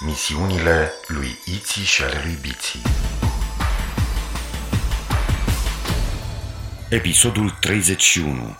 [0.00, 2.82] Misiunile lui Iții și ale lui Biții
[6.88, 8.56] Episodul 31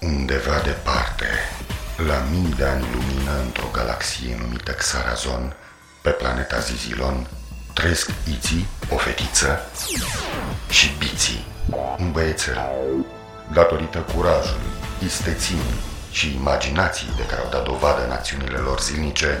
[0.00, 1.26] Undeva departe,
[2.06, 5.56] la mii de ani lumină într-o galaxie numită Xarazon,
[6.02, 7.26] pe planeta Zizilon,
[7.74, 9.70] trăiesc Iții, o fetiță,
[10.70, 11.46] și Biții,
[11.98, 12.58] un băiețel.
[13.52, 14.70] Datorită curajului,
[15.04, 15.62] isteții
[16.10, 19.40] și imaginației de care au dat dovadă în acțiunile lor zilnice,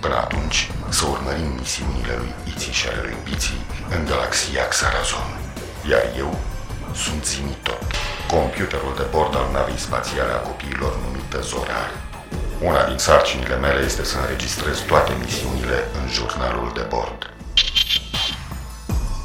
[0.00, 3.60] Până atunci, să urmărim misiunile lui Iții și ale lui Biții
[3.94, 5.30] în galaxia Xarazon.
[5.90, 6.30] Iar eu
[7.04, 7.82] sunt Zimitot,
[8.34, 11.90] computerul de bord al navei spațiale a copiilor numită Zorar.
[12.68, 17.20] Una din sarcinile mele este să înregistrez toate misiunile în jurnalul de bord.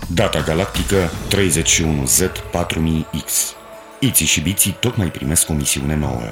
[0.08, 3.30] Data galactică 31Z4000X
[4.00, 6.23] Iții și Biții tocmai primesc o misiune nouă.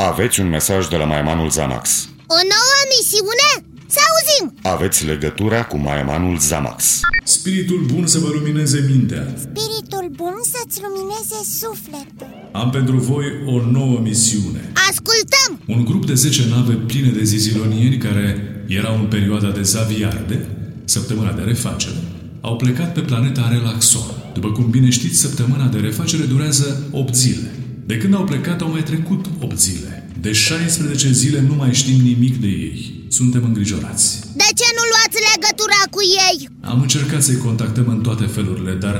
[0.00, 2.08] Aveți un mesaj de la Maiamanul Zamax.
[2.26, 3.50] O nouă misiune?
[3.86, 4.58] Să auzim!
[4.62, 7.00] Aveți legătura cu Maiamanul Zamax.
[7.24, 9.34] Spiritul bun să vă lumineze mintea.
[9.38, 12.50] Spiritul bun să-ți lumineze sufletul.
[12.52, 14.72] Am pentru voi o nouă misiune.
[14.90, 15.50] Ascultăm!
[15.66, 18.26] Un grup de 10 nave pline de zizilonieni care
[18.68, 20.48] erau în perioada de Zaviarde,
[20.84, 22.00] săptămâna de refacere,
[22.40, 24.10] au plecat pe planeta Relaxon.
[24.34, 27.52] După cum bine știți, săptămâna de refacere durează 8 zile.
[27.90, 30.10] De când au plecat au mai trecut 8 zile.
[30.20, 33.04] De 16 zile nu mai știm nimic de ei.
[33.08, 34.06] Suntem îngrijorați.
[34.42, 36.48] De ce nu luați legătura cu ei?
[36.72, 38.96] Am încercat să-i contactăm în toate felurile, dar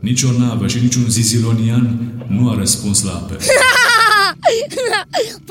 [0.00, 1.84] nicio navă și niciun zizilonian
[2.36, 3.36] nu a răspuns la apel.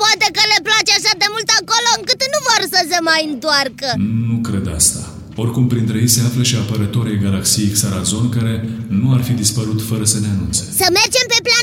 [0.02, 3.86] Poate că le place așa de mult acolo încât nu vor să se mai întoarcă
[4.28, 5.02] Nu cred asta.
[5.42, 8.54] Oricum, printre ei se află și apărătorii galaxiei Xarazon, care
[9.00, 10.62] nu ar fi dispărut fără să ne anunțe.
[10.80, 11.57] Să mergem pe planeta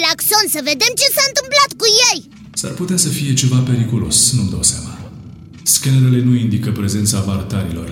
[0.00, 2.18] Relaxon să vedem ce s-a întâmplat cu ei
[2.60, 4.92] S-ar putea să fie ceva periculos, nu-mi dau seama.
[5.74, 7.88] Scanerele nu indică prezența vartarilor,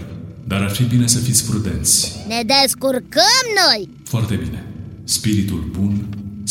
[0.50, 1.94] dar ar fi bine să fiți prudenți.
[2.32, 3.80] Ne descurcăm noi
[4.14, 4.60] Foarte bine.
[5.16, 5.92] Spiritul bun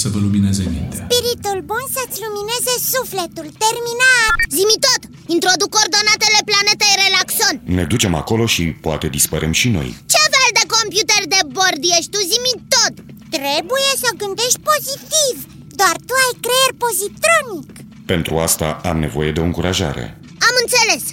[0.01, 1.03] să vă lumineze mintea.
[1.09, 3.47] Spiritul bun să-ți lumineze sufletul.
[3.65, 4.35] Terminat!
[4.57, 5.01] Zimi tot,
[5.35, 9.89] introduc coordonatele planetei Relaxon Ne ducem acolo și poate dispărem și noi.
[10.13, 12.66] Ce fel de computer de bord ești tu, zimi tot
[13.39, 15.35] Trebuie să gândești pozitiv.
[15.79, 17.69] Doar tu ai creier pozitronic.
[18.11, 20.05] Pentru asta am nevoie de o încurajare.
[20.47, 21.03] Am înțeles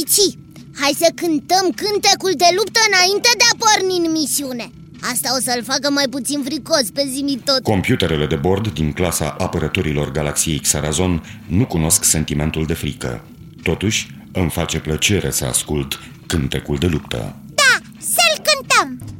[0.00, 0.38] Iți,
[0.80, 4.66] hai să cântăm cântecul de luptă înainte de a porni în misiune
[5.12, 9.36] Asta o să-l facă mai puțin fricos pe zimi tot Computerele de bord din clasa
[9.38, 13.24] apărătorilor galaxiei Xarazon nu cunosc sentimentul de frică.
[13.62, 17.36] Totuși, îmi face plăcere să ascult cântecul de luptă.
[17.54, 19.14] Da, să-l cântăm!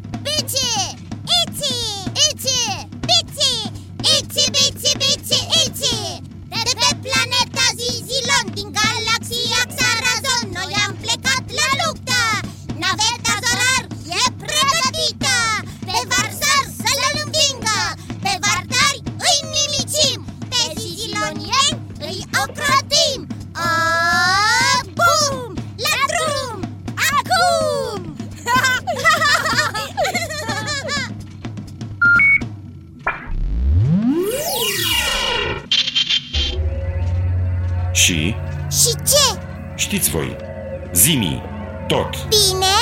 [41.05, 41.43] Zimi,
[41.89, 42.77] tot, Bine?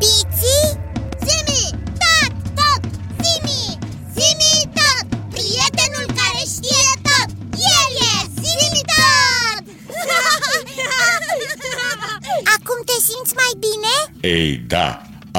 [0.00, 0.64] Piții?
[1.26, 1.64] Zimi!
[2.02, 2.32] Tot!
[2.58, 2.82] Tot!
[3.22, 3.62] Zimi!
[4.16, 5.04] Zimi tot!
[5.34, 7.28] Prietenul care știe tot!
[7.76, 9.64] El e Zimi tot!
[12.56, 13.92] Acum te simți mai bine?
[14.36, 14.88] ei da,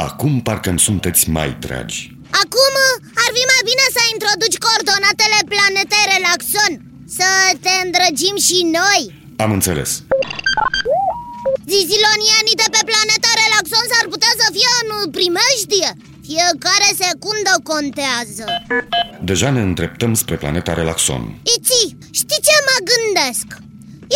[0.06, 2.00] acum parcă-mi sunteți mai dragi.
[2.44, 2.74] Acum
[3.24, 6.71] ar fi mai bine să introduci coordonatele planetei Relaxon
[7.18, 7.29] Să
[7.63, 9.01] te îndrăgim și noi
[9.44, 9.91] Am înțeles.
[11.71, 15.92] Zizilonianii de pe planeta Relaxon s-ar putea să fie în primejdie
[16.27, 18.45] Fiecare secundă contează
[19.30, 21.24] Deja ne îndreptăm spre planeta Relaxon.
[21.56, 21.81] Iți,
[22.19, 23.48] știi ce mă gândesc?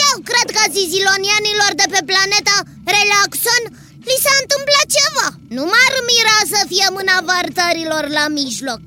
[0.05, 2.55] Eu cred că zizilonianilor de pe planeta
[2.95, 3.63] Relaxon
[4.09, 5.27] li s-a întâmplat ceva
[5.57, 8.83] Nu m-ar mira să fie mâna vartarilor la mijloc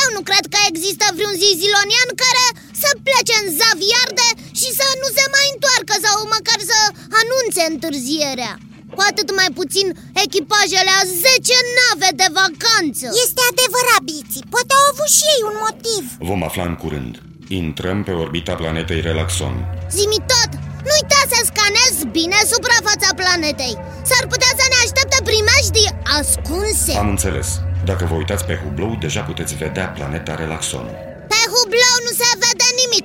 [0.00, 2.44] Eu nu cred că există vreun zizilonian care
[2.82, 4.28] să plece în Zaviarde
[4.60, 6.78] și să nu se mai întoarcă sau măcar să
[7.20, 8.52] anunțe întârzierea
[8.96, 9.86] Cu atât mai puțin
[10.24, 15.56] echipajele a 10 nave de vacanță Este adevărat, Biții, poate au avut și ei un
[15.66, 17.14] motiv Vom afla în curând.
[17.62, 19.54] Intrăm pe orbita planetei Relaxon.
[19.96, 20.50] Zimi tot,
[20.86, 23.74] nu uita să scanezi bine suprafața planetei
[24.10, 27.48] S-ar putea să ne aștepte primejdii ascunse Am înțeles.
[27.90, 30.86] Dacă vă uitați pe hublou, deja puteți vedea planeta Relaxon.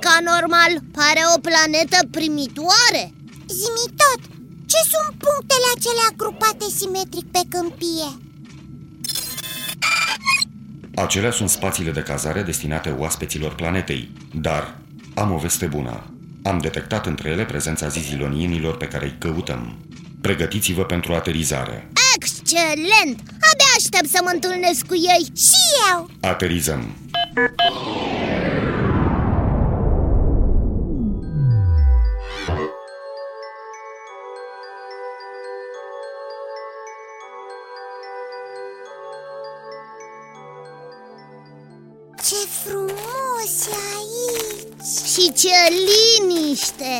[0.02, 3.14] Vede nimic anormal Pare o planetă primitoare
[3.46, 4.20] Zimi tot,
[4.66, 8.10] ce sunt punctele acelea grupate simetric pe câmpie?
[10.94, 14.12] Acelea sunt spațiile de cazare destinate oaspeților planetei.
[14.34, 14.78] Dar
[15.14, 16.14] am o veste bună.
[16.42, 19.76] Am detectat între ele prezența zizilonienilor pe care îi căutăm.
[20.20, 21.90] Pregătiți-vă pentru aterizare.
[22.16, 23.18] Excelent!
[23.28, 25.60] Abia aștept să mă întâlnesc cu ei Și
[25.92, 26.10] eu!
[26.20, 26.96] Aterizăm.
[45.40, 45.56] Ce
[45.88, 46.94] liniște!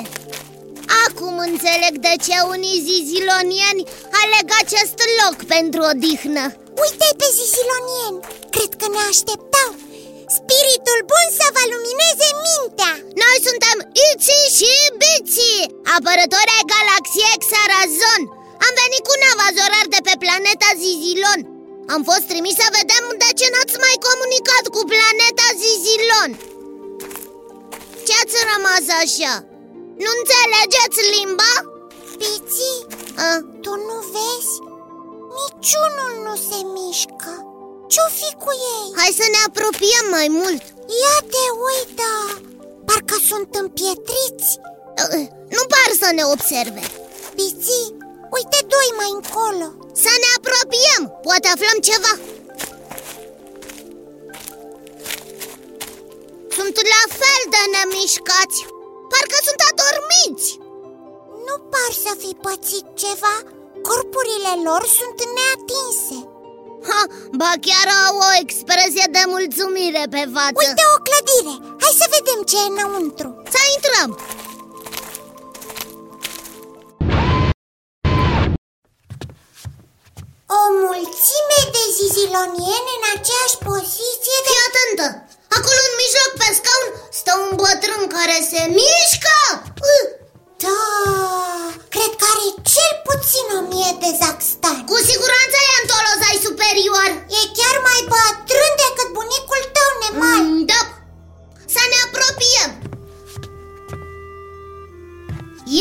[1.05, 3.83] Acum înțeleg de ce unii zizilonieni
[4.23, 6.45] aleg acest loc pentru odihnă
[6.83, 8.19] Uite-i pe zizilonieni!
[8.55, 9.71] Cred că ne așteptau!
[10.39, 12.93] Spiritul bun să vă lumineze mintea!
[13.23, 13.77] Noi suntem
[14.09, 15.51] Iți și Biți,
[15.97, 18.23] apărători ai galaxiei Xarazon
[18.67, 21.41] Am venit cu nava Zorar de pe planeta Zizilon
[21.95, 26.31] Am fost trimis să vedem de ce n-ați mai comunicat cu planeta Zizilon
[28.07, 29.35] Ce ați rămas așa?
[30.03, 31.53] Nu înțelegeți limba?
[32.21, 32.79] Biții,
[33.27, 33.29] A?
[33.63, 34.55] tu nu vezi?
[35.41, 37.33] Niciunul nu se mișcă
[37.93, 38.87] Ce-o fi cu ei?
[38.99, 40.63] Hai să ne apropiem mai mult
[41.03, 42.11] Ia te uită!
[42.89, 44.51] Parcă sunt împietriți
[45.03, 45.27] Uh,
[45.57, 46.83] Nu par să ne observe
[47.39, 47.87] Biții,
[48.37, 49.67] uite doi mai încolo
[50.05, 52.13] Să ne apropiem, poate aflăm ceva
[56.57, 58.59] Sunt la fel de nemișcați.
[59.11, 60.49] Parcă sunt adormiți.
[61.47, 63.37] Nu par să fi pățit ceva.
[63.87, 66.19] Corpurile lor sunt neatinse.
[66.89, 67.01] Ha,
[67.41, 70.61] Ba chiar au o expresie de mulțumire pe față.
[70.63, 73.29] Uite o clădire, hai să vedem ce e înăuntru.
[73.55, 74.11] Să intrăm.
[80.61, 84.51] O mulțime de zizilonieni în aceeași poziție de...
[84.53, 85.07] Fii atentă
[85.57, 86.89] Acolo în mijloc pe scaun
[87.19, 89.39] stă un bătrân care se mișcă.
[89.91, 90.07] Uh,
[90.65, 90.83] Da,
[91.95, 94.87] cred că are cel puțin o mie de zaxtani.
[94.91, 97.11] Cu siguranță e în tolozai superior.
[97.39, 100.43] E chiar mai bătrân decât bunicul tău, Nemal.
[100.45, 100.81] Mm, Da,
[101.75, 102.71] să ne apropiem.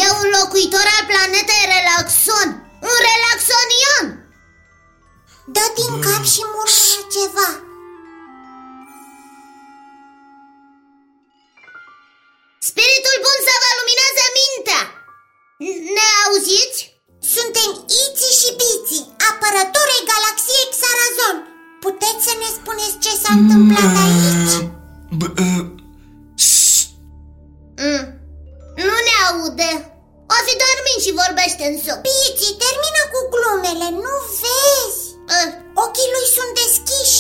[0.01, 2.49] E un locuitor al planetei Relaxon.
[2.89, 4.05] Un relaxonian
[5.55, 7.49] Dă din cap și murmură ceva
[23.31, 24.55] s-a întâmplat aici?
[25.19, 25.61] B- uh,
[26.49, 26.85] s-
[27.83, 28.03] Mm.
[28.87, 29.71] Nu ne aude.
[30.35, 32.01] O fi dormit și vorbește în somn.
[32.07, 35.01] Biții, termină cu glumele, nu vezi?
[35.35, 35.47] Uh,
[35.83, 37.19] Ochii lui sunt deschiși.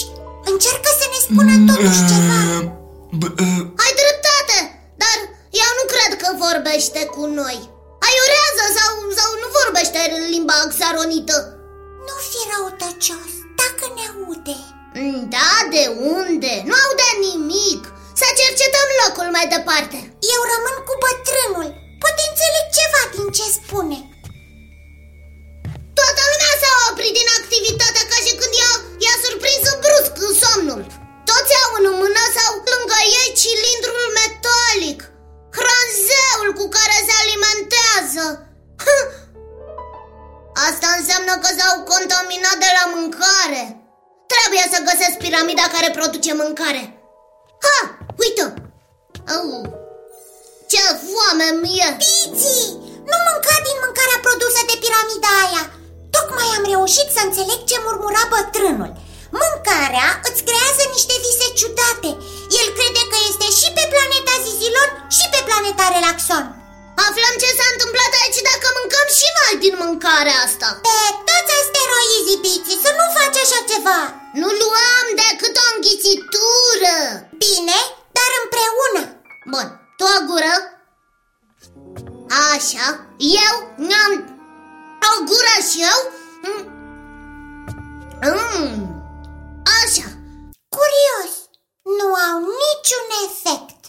[0.51, 2.39] Încearcă să ne spună totuși ceva.
[2.55, 2.63] uh,
[3.21, 4.57] b- uh, Ai dreptate,
[5.03, 5.17] dar
[5.63, 7.57] eu nu cred că vorbește cu noi.
[8.07, 9.99] Aiurează sau, sau nu vorbește
[10.33, 11.37] limba xaronită
[12.07, 14.57] Nu fi răutăcios, dacă ne aude.
[14.67, 15.83] Mm, Da, de
[16.15, 16.53] unde?
[16.67, 17.83] Nu aude nimic.
[18.19, 19.97] Să cercetăm locul mai departe.
[20.33, 21.67] Eu rămân cu bătrânul.
[22.01, 23.99] Poate înțeleg ceva din ce spune.
[25.97, 30.81] Toată lumea s-a oprit din activitate ca și când i-a, i-a surprins brusc somnul.
[31.29, 34.99] Toți au în mână sau lângă ei cilindrul metalic.
[35.57, 38.25] Hranzeul cu care se alimentează.
[38.83, 38.97] Hă!
[40.67, 43.63] Asta înseamnă că s-au contaminat de la mâncare
[44.33, 46.83] Trebuie să găsesc piramida care produce mâncare
[47.65, 47.77] Ha!
[48.23, 48.45] Uite!
[49.35, 49.47] Au!
[50.71, 51.89] Ce foame mie!
[52.01, 52.67] Biții,
[53.09, 55.63] nu mânca din mâncarea produsă de piramida aia
[56.15, 58.91] Tocmai am reușit să înțeleg ce murmura bătrânul
[59.39, 62.11] Mâncarea îți creează niște vise ciudate
[62.59, 66.45] El crede că este și pe planeta Zizilon și pe planeta Relaxon
[67.07, 70.67] Aflăm ce s-a întâmplat aici dacă mâncăm și noi din mâncarea asta.
[70.87, 74.01] Pe toți asteroizii, Biții, să nu faci așa ceva.
[74.41, 76.95] Nu luăm decât o înghițitură.
[77.43, 77.79] Bine,
[78.17, 79.01] dar împreună.
[79.51, 79.67] Bun,
[79.97, 80.55] tu o gură.
[82.53, 82.85] Așa,
[83.17, 83.55] eu
[84.03, 84.13] am
[85.11, 85.99] o gură și eu.
[86.47, 86.63] Mm.
[89.79, 90.07] Așa.
[90.75, 91.33] Curios,
[91.99, 93.80] nu au niciun efect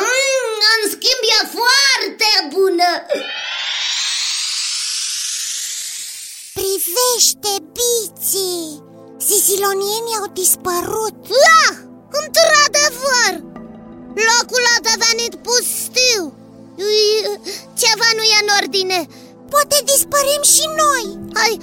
[0.00, 2.90] mm, În schimb e foarte bună.
[6.58, 8.82] Privește, biții!
[9.28, 11.16] Zizilonienii au dispărut.
[11.44, 11.64] Da,
[12.20, 13.32] într-adevăr.
[14.28, 16.22] Locul a devenit pustiu.
[17.82, 19.00] Ceva nu e în ordine.
[19.52, 21.06] Poate dispărem și noi.
[21.38, 21.54] Hai,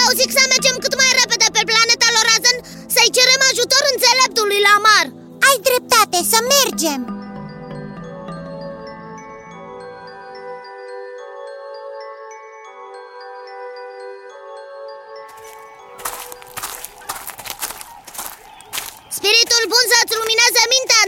[0.00, 2.58] eu zic să mergem cât mai repede pe planeta Lorazan
[2.94, 5.06] Să-i cerem ajutor înțeleptului Lamar
[5.48, 7.17] Ai dreptate, să mergem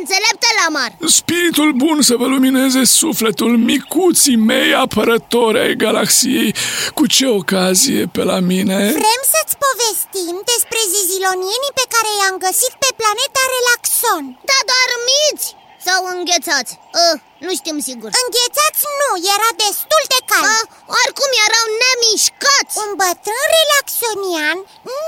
[0.01, 6.55] lumineze mintea, înțelepte Lamar Spiritul bun să vă lumineze sufletul micuții mei apărători ai galaxiei
[6.95, 8.79] Cu ce ocazie pe la mine?
[9.03, 15.49] Vrem să-ți povestim despre zizilonienii pe care i-am găsit pe planeta Relaxon Da, doar mici
[15.87, 16.73] sau înghețați?
[17.03, 18.11] Uh, nu știm sigur.
[18.23, 20.63] Înghețați nu, era destul de cald uh,
[21.01, 22.75] Oricum erau nemișcați.
[22.83, 24.59] Un bătrân relaxonian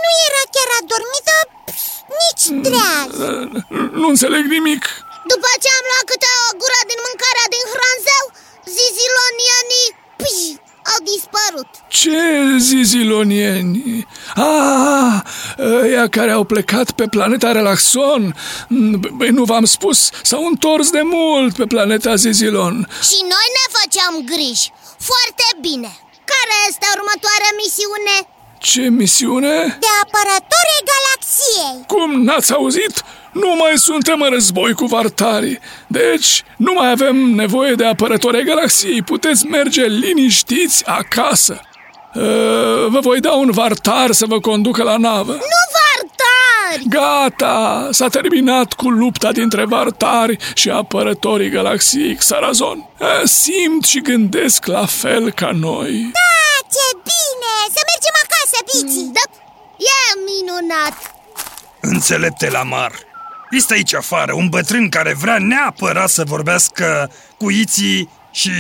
[0.03, 1.45] nu era chiar adormit, dar
[2.23, 3.13] nici treaz.
[4.01, 4.83] Nu înțeleg nimic.
[5.33, 8.25] După ce am luat câte o gură din mâncarea din hranzeu
[8.77, 9.89] Zizilonienii
[10.21, 10.53] pii,
[10.85, 12.19] au dispărut Ce
[12.59, 14.07] zizilonieni?
[14.35, 15.21] Ah,
[15.59, 18.37] ăia care au plecat pe planeta Relaxon
[19.17, 24.15] Băi, nu v-am spus, s-au întors de mult pe planeta Zizilon Și noi ne făceam
[24.25, 25.91] griji Foarte bine
[26.33, 28.17] Care este următoarea misiune?
[28.59, 29.55] Ce misiune?
[29.87, 33.05] De apărători galaxiei Cum n-ați auzit?
[33.33, 38.45] Nu mai suntem în război cu vartarii Deci nu mai avem nevoie de apărători ai
[38.45, 41.61] galaxiei Puteți merge liniștiți acasă
[42.15, 42.23] uh,
[42.89, 46.89] Vă voi da un vartar să vă conducă la navă Nu vartari!
[46.89, 47.89] Gata!
[47.91, 52.89] S-a terminat cu lupta dintre vartari și apărătorii galaxiei Xarazon
[53.25, 57.55] Simt și gândesc la fel ca noi Da, ce bine!
[57.75, 59.13] Să mergem acasă, Bici!
[59.13, 59.41] Da,
[59.79, 61.15] e minunat!
[61.81, 63.11] Înțelepte la mar
[63.53, 68.51] Este aici afară un bătrân care vrea neapărat să vorbească cu iții și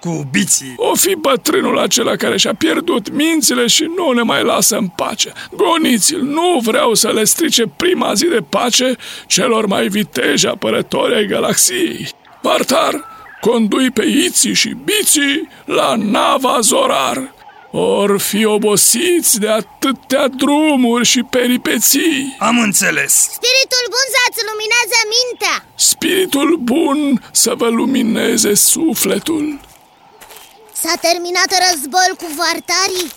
[0.00, 0.74] cu biții.
[0.76, 5.32] O fi bătrânul acela care și-a pierdut mințile și nu ne mai lasă în pace.
[5.56, 11.26] Goniți-l, nu vreau să le strice prima zi de pace celor mai viteji apărători ai
[11.26, 12.08] galaxiei.
[12.42, 13.04] Bartar,
[13.40, 17.33] condui pe Iții și Biții la nava Zorar
[17.76, 25.56] Or fi obosiți de atâtea drumuri și peripeții Am înțeles Spiritul bun să-ți lumineze mintea
[25.90, 29.60] Spiritul bun să vă lumineze sufletul
[30.82, 33.10] S-a terminat războiul cu vartarii?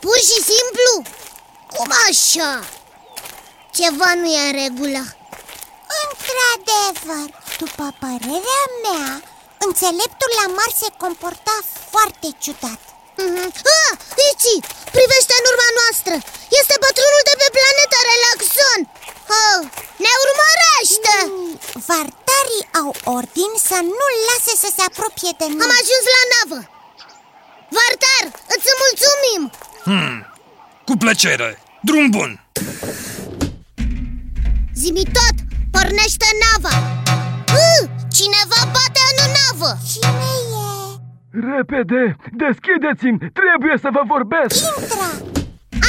[0.00, 0.90] Pur și simplu?
[1.74, 2.52] Cum așa?
[3.78, 5.02] Ceva nu e în regulă
[6.02, 7.28] Într-adevăr,
[7.62, 9.22] după părerea mea,
[9.66, 11.56] înțeleptul la mar se comporta
[11.90, 13.48] foarte ciudat mm-hmm.
[13.80, 13.92] Ah,
[14.30, 14.52] Ici,
[14.96, 16.14] privește în urma noastră.
[16.60, 18.80] Este bătrânul de pe planeta Relaxon
[19.40, 19.60] oh,
[20.04, 21.14] Ne urmărește.
[21.28, 21.52] Mm,
[21.90, 25.64] Vartarii au ordin să nu-l lase să se apropie de noi.
[25.66, 26.60] Am ajuns la navă.
[27.76, 29.42] Vartar, îți mulțumim.
[29.86, 30.14] Hmm,
[30.88, 31.48] Cu plăcere,
[31.88, 32.30] drum bun.
[34.80, 35.36] Zimi tot,
[35.74, 36.74] pornește nava.
[37.60, 37.82] Uh,
[38.16, 39.70] Cineva bate în navă.
[39.92, 40.53] Cine e?
[41.42, 42.02] Repede,
[42.42, 45.06] deschideți-mi, trebuie să vă vorbesc Intră!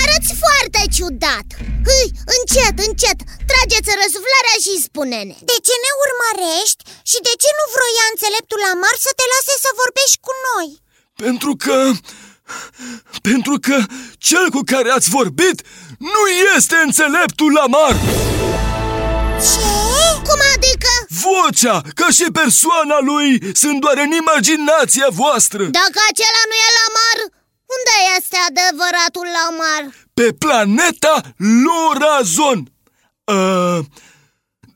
[0.01, 1.47] Arăți foarte ciudat
[1.87, 3.19] Hâi, încet, încet,
[3.51, 8.95] trageți răsuflarea și spune-ne De ce ne urmărești și de ce nu vroia înțeleptul Amar
[9.05, 10.69] să te lase să vorbești cu noi?
[11.25, 11.77] Pentru că...
[13.29, 13.77] Pentru că
[14.29, 15.57] cel cu care ați vorbit
[16.13, 16.23] nu
[16.55, 17.95] este înțeleptul Lamar
[19.45, 19.65] Ce?
[20.27, 20.94] Cum adică?
[21.23, 25.63] Vocea, ca și persoana lui, sunt doar în imaginația voastră.
[25.63, 27.17] Dacă acela nu e Lamar,
[27.75, 29.83] unde este adevăratul Lamar?
[30.13, 31.21] Pe planeta
[31.65, 32.59] Lorazon.
[33.23, 33.79] Uh,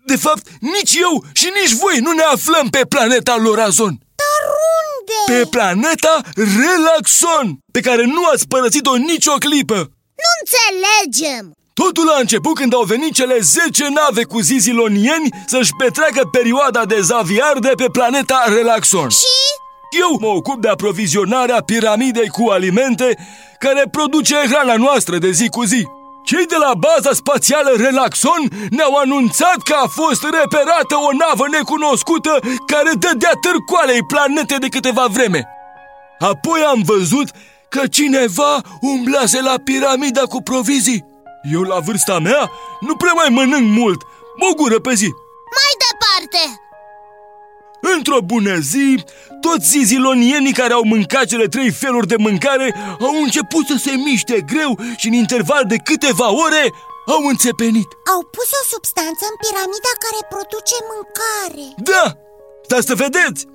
[0.05, 3.93] De fapt, nici eu și nici voi nu ne aflăm pe planeta Lorazon.
[4.21, 4.41] Dar
[4.79, 5.39] unde?
[5.39, 9.75] Pe planeta Relaxon, pe care nu ați părăsit-o nicio clipă.
[10.21, 16.27] Nu înțelegem Totul a început când au venit cele 10 nave cu zizilonieni să-și petreacă
[16.31, 19.09] perioada de zaviar de pe planeta Relaxon.
[19.09, 19.25] Și?
[20.01, 23.17] Eu mă ocup de aprovizionarea piramidei cu alimente
[23.59, 25.87] care produce hrana noastră de zi cu zi.
[26.25, 32.39] Cei de la baza spațială Relaxon ne-au anunțat că a fost reperată o navă necunoscută
[32.67, 35.47] care dădea târcoalei planete de câteva vreme.
[36.19, 37.29] Apoi am văzut
[37.69, 41.08] că cineva umblase la piramida cu provizii.
[41.43, 44.01] Eu, la vârsta mea, nu prea mai mănânc mult,
[44.49, 45.09] o gură pe zi.
[45.59, 46.61] Mai departe!
[47.95, 49.03] Într-o bună zi,
[49.41, 54.41] toți zizilonienii care au mâncat cele trei feluri de mâncare au început să se miște
[54.41, 56.73] greu și în interval de câteva ore
[57.05, 57.87] au înțepenit.
[58.13, 62.17] Au pus o substanță în piramida care produce mâncare Da!
[62.67, 63.45] Dar să vedeți!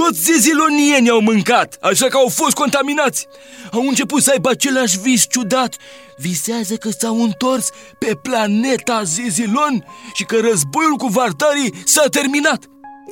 [0.00, 3.26] Toți zizilonienii au mâncat, așa că au fost contaminați.
[3.72, 5.76] Au început să aibă același vis ciudat.
[6.16, 12.60] Visează că s-au întors pe planeta Zizilon Și că războiul cu vartarii s-a terminat.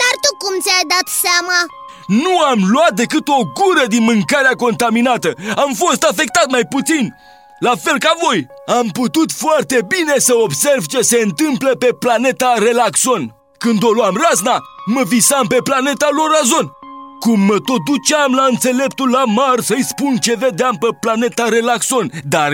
[0.00, 1.58] Dar tu cum ți-ai dat seama?
[2.06, 5.34] Nu am luat decât o gură din mâncarea contaminată.
[5.56, 7.14] Am fost afectat mai puțin.
[7.58, 12.54] La fel ca voi, am putut foarte bine să observ ce se întâmplă pe planeta
[12.58, 16.72] Relaxon Când o luam razna, mă visam pe planeta Lorazon
[17.20, 22.10] Cum mă tot duceam la înțeleptul la mar să-i spun ce vedeam pe planeta Relaxon.
[22.28, 22.52] Dar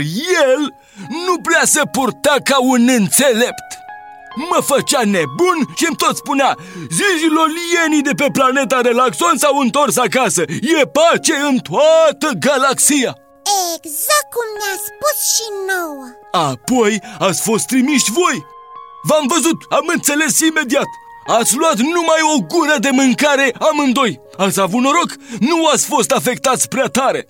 [0.52, 0.74] el
[1.26, 3.68] nu prea se purta ca un înțelept.
[4.34, 6.56] Mă făcea nebun și îmi tot spunea
[6.90, 10.42] Zizilolienii de pe planeta Relaxon s-au întors acasă.
[10.80, 13.16] E pace în toată galaxia.
[13.76, 16.06] Exact cum ne-a spus și nouă.
[16.50, 18.44] Apoi ați fost trimiși voi
[19.02, 20.86] V-am văzut, am înțeles imediat.
[21.26, 24.20] Ați luat numai o gură de mâncare amândoi.
[24.36, 27.28] Ați avut noroc, nu ați fost afectați prea tare.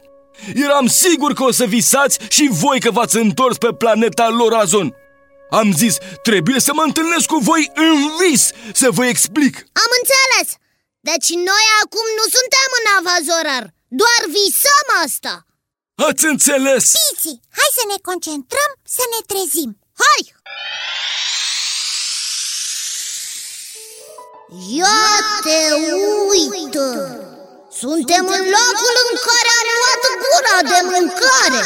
[0.55, 4.95] Eram sigur că o să visați și voi că v-ați întors pe planeta Lorazon
[5.51, 9.55] Am zis, trebuie să mă întâlnesc cu voi în vis Să vă explic.
[9.85, 10.49] Am înțeles!
[11.11, 13.65] Deci noi acum nu suntem în avazorar
[14.01, 15.35] Doar visăm asta.
[16.09, 16.85] Ați înțeles?
[16.99, 19.71] Piți, hai să ne concentrăm, să ne trezim.
[20.05, 20.23] Hai!
[24.53, 25.01] Ia
[25.43, 25.61] te
[26.31, 27.17] uită!
[27.71, 31.63] Suntem în locul în care am luat gura de mâncare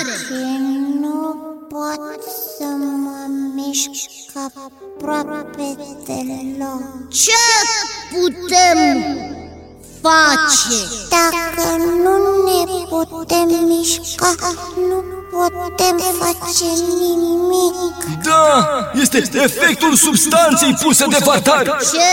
[1.00, 1.34] Nu
[1.68, 2.22] pot
[2.58, 3.90] să mă mișc
[4.34, 7.32] aproape deloc Ce
[8.12, 8.78] putem
[10.02, 10.78] face?
[11.08, 14.34] Dacă nu ne putem mișca,
[14.88, 16.64] nu putem face
[17.00, 22.08] nimic Da, este efectul substanței puse de vatari Ce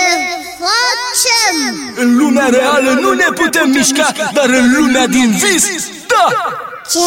[0.63, 1.55] facem?
[1.95, 5.65] În lumea reală nu ne putem mișca, dar în lumea din vis,
[6.07, 6.27] da!
[6.91, 6.99] Ce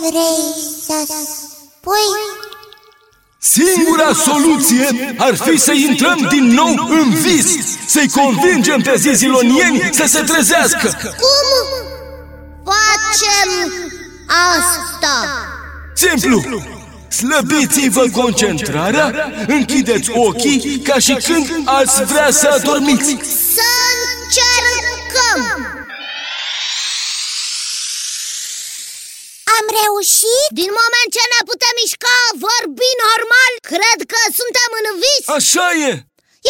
[0.00, 0.42] vrei
[0.86, 2.40] să spui?
[3.38, 7.46] Singura soluție ar fi să intrăm din nou în vis
[7.86, 11.46] Să-i convingem pe zizilonieni să se trezească Cum
[12.64, 13.72] facem
[14.56, 15.14] asta?
[15.94, 16.38] Simplu!
[17.20, 19.06] Slăbiți-vă concentrarea,
[19.56, 21.46] închideți ochii ca și când
[21.78, 23.10] ați vrea să adormiți
[23.56, 23.70] Să
[24.12, 25.40] încercăm!
[29.56, 30.48] Am reușit?
[30.60, 35.92] Din moment ce ne putem mișca, vorbi normal, cred că suntem în vis Așa e!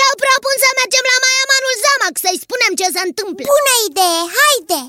[0.04, 4.82] Eu propun să mergem la Maiamanul Zamac să-i spunem ce se întâmplă Bună idee, haide!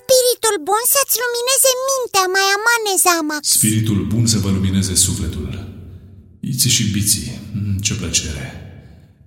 [0.00, 5.48] Spiritul bun să-ți lumineze mintea, mai amane Zamac Spiritul bun să vă lumineze sufletul.
[6.50, 7.28] Iți și biții,
[7.58, 8.46] Mm, ce plăcere.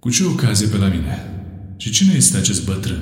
[0.01, 1.15] Cu ce ocazie pe la mine?
[1.81, 3.01] Și cine este acest bătrân?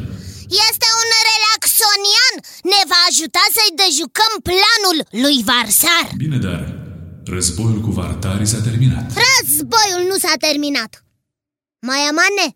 [0.70, 2.36] Este un relaxonian
[2.74, 6.62] Ne va ajuta să-i dejucăm planul lui Varsar Bine, dar
[7.36, 9.06] războiul cu vartarii s-a terminat.
[9.28, 10.92] Războiul nu s-a terminat
[11.88, 12.48] Maiamane,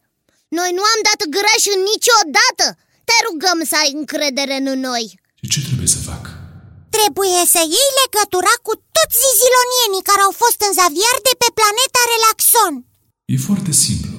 [0.57, 2.65] noi nu am dat greș niciodată
[3.07, 5.05] Te rugăm să ai încredere în noi
[5.39, 6.23] Și ce trebuie să fac?
[6.97, 12.01] Trebuie să iei legătura cu toți zizilonienii care au fost în Zaviar de pe planeta
[12.13, 12.73] Relaxon
[13.33, 14.15] E foarte simplu.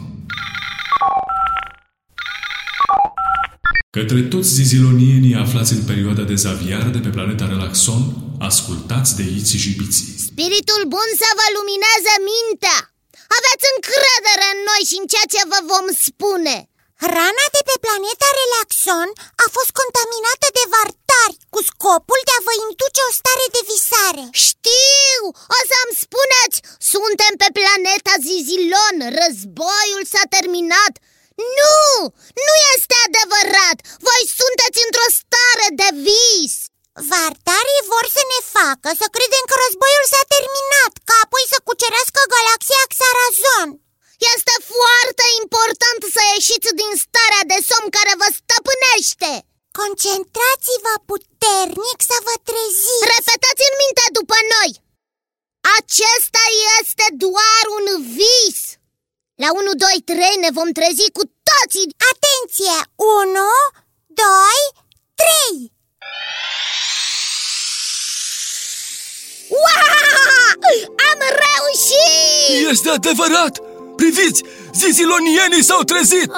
[3.97, 8.03] Către toți zizilonienii aflați în perioada de zaviar de pe planeta Relaxon,
[8.51, 10.11] ascultați de Iții și Biții.
[10.29, 12.79] Spiritul bun să vă lumineze mintea
[13.39, 16.57] Aveți încredere în noi și în ceea ce vă vom spune
[17.01, 19.09] Rana de pe planeta Relaxon
[19.45, 24.25] a fost contaminată de vartari cu scopul de a vă induce o stare de visare
[24.49, 25.23] Știu!
[25.57, 26.59] O să-mi spuneți
[26.93, 30.95] Suntem pe planeta Zizilon Războiul s-a terminat
[31.59, 31.83] Nu!
[32.47, 33.79] Nu este adevărat!
[34.09, 36.55] Voi sunteți într-o stare de vis
[37.13, 42.21] Vartarii vor să ne facă să credem că războiul s-a terminat Ca apoi să cucerească
[42.35, 43.69] galaxia Xarazon
[44.19, 46.71] Este foarte important să ieșiți
[47.83, 49.33] în care vă stăpânește
[49.81, 54.71] Concentrați-vă puternic să vă treziți Repetați în minte după noi
[55.79, 56.45] Acesta
[56.79, 57.87] este doar un
[58.19, 58.59] vis
[59.43, 62.79] La 1, 2, 3 ne vom trezi cu toții Atenție!
[62.97, 63.41] 1,
[64.07, 64.27] 2,
[65.15, 65.73] 3
[69.63, 69.89] Wow!
[71.11, 72.71] Am reușit!
[72.71, 73.68] Este adevărat!
[74.01, 74.43] Priviți!
[74.75, 76.31] Zizilonienii s-au trezit!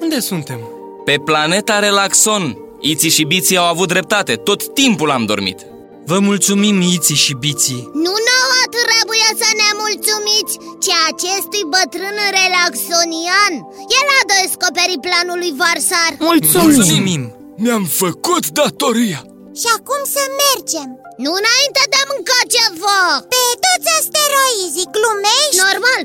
[0.00, 0.60] Unde suntem?
[1.04, 2.58] Pe planeta Relaxon.
[2.80, 4.34] Iții și Biții au avut dreptate.
[4.34, 5.58] Tot timpul am dormit.
[6.06, 7.82] Vă mulțumim, Iții și Biții.
[8.04, 13.52] Nu nouă trebuie să ne mulțumiți, ci acestui bătrân relaxonian.
[13.98, 16.12] El a descoperit planul lui Varsar.
[16.18, 17.22] Mulțumim!
[17.56, 19.20] Mi-am făcut datoria!
[19.60, 23.02] Și acum să mergem Nu înainte de a mânca ceva.
[23.32, 25.60] Pe toți asteroizii, glumești?
[25.66, 26.02] Normal.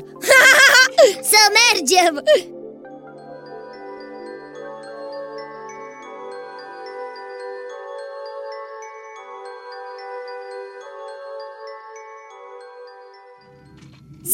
[1.32, 2.14] Să mergem.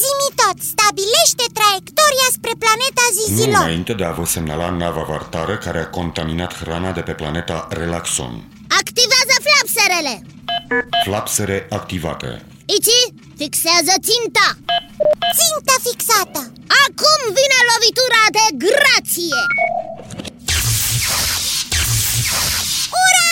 [0.02, 5.58] Zimi tot, stabilește traiectoria spre planeta Nu Zizilon înainte de a vă semnala nava vartară
[5.58, 8.34] care a contaminat hrana de pe planeta Relaxon.
[8.82, 10.16] Activează flapserele
[11.04, 12.46] Flapsere activate.
[12.78, 12.96] Ici,
[13.38, 14.48] fixează ținta
[15.40, 16.42] Țintă fixată
[16.86, 19.42] Acum vine lovitura de grație
[23.04, 23.32] Ura!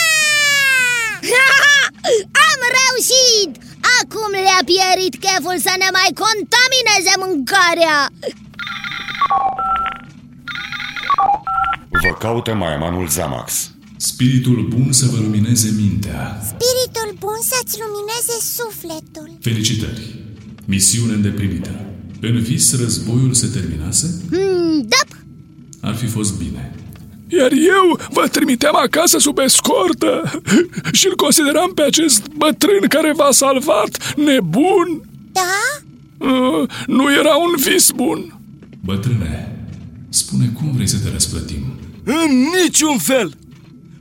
[2.50, 3.52] Am reușit!
[4.00, 7.98] Acum le-a pierit cheful să ne mai contamineze mâncarea
[12.04, 13.72] Vă caută Maemanul Zamax.
[13.98, 16.40] Spiritul bun să vă lumineze mintea.
[16.44, 16.79] Spiritul
[17.40, 20.16] bun să-ți lumineze sufletul Felicitări!
[20.66, 21.86] Misiune îndeplinită.
[22.22, 24.22] În vis războiul se terminase?
[24.32, 25.16] mm, Da,
[25.82, 26.76] Ar fi fost bine.
[27.28, 30.42] Iar eu vă trimiteam acasă sub escortă
[30.92, 35.02] și îl consideram pe acest bătrân care v-a salvat nebun.
[35.32, 35.52] Da?
[36.18, 38.40] Uh, nu era un vis bun.
[38.84, 39.58] Bătrâne,
[40.10, 41.74] spune cum vrei să te răsplătim?
[42.04, 43.34] În niciun fel!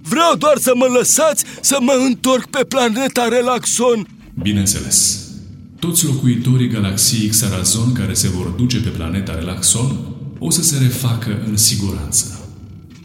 [0.09, 4.07] Vreau doar să mă lăsați să mă întorc pe planeta Relaxon
[4.42, 5.18] Bineînțeles.
[5.79, 9.99] Toți locuitorii galaxiei Xarazon care se vor duce pe planeta Relaxon
[10.38, 12.49] o să se refacă în siguranță.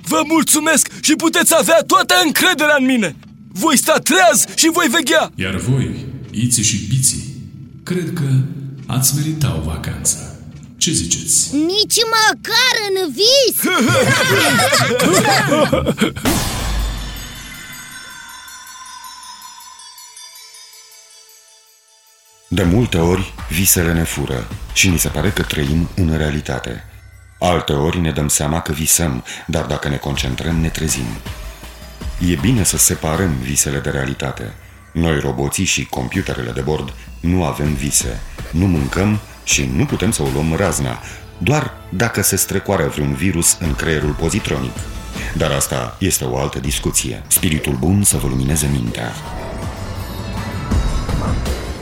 [0.07, 3.15] Vă mulțumesc și puteți avea toată încrederea în mine!
[3.51, 5.31] Voi sta treaz și voi veghea!
[5.35, 7.23] Iar voi, Iții și Biții,
[7.83, 8.23] cred că
[8.85, 10.37] ați merita o vacanță.
[10.77, 11.55] Ce ziceți?
[11.55, 13.57] nici măcar în vis
[22.53, 26.83] De multe ori, visele ne fură și ni se pare că trăim în realitate.
[27.39, 31.05] Alte ori ne dăm seama că visăm, dar dacă ne concentrăm, ne trezim.
[32.29, 34.53] E bine să separăm visele de realitate.
[34.91, 38.19] Noi, roboții și computerele de bord, nu avem vise,
[38.51, 40.99] nu mâncăm și nu putem să o luăm razna,
[41.37, 44.75] doar dacă se strecoară vreun virus în creierul pozitronic.
[45.37, 47.23] Dar asta este o altă discuție.
[47.27, 49.11] Spiritul bun să vă lumineze mintea.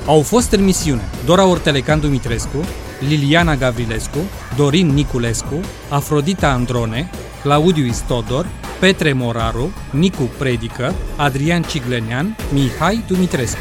[0.06, 2.66] Au fost în misiune Dora Ortelecan Dumitrescu,
[3.08, 4.18] Liliana Gavrilescu,
[4.56, 5.60] Dorin Niculescu,
[5.90, 7.10] Afrodita Androne,
[7.42, 8.48] Claudiu Istodor,
[8.80, 13.58] Petre Moraru, Nicu Predică, Adrian Ciglenean, Mihai Dumitrescu.